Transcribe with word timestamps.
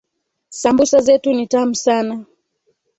Sambusa 0.49 1.01
zetu 1.01 1.33
ni 1.33 1.47
tamu 1.47 1.75
sana 1.75 2.25